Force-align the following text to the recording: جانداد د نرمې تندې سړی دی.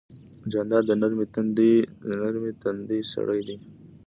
جانداد 0.51 0.83
د 0.87 0.91
نرمې 2.21 2.53
تندې 2.61 2.99
سړی 3.11 3.41
دی. 3.47 3.57